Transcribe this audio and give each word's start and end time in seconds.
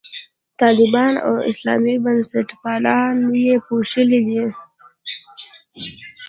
طالبان 0.61 1.11
او 1.27 1.33
اسلامي 1.51 1.95
بنسټپالنه 2.05 3.29
یې 3.45 3.55
پوښلي 3.65 4.19
دي. 4.27 4.43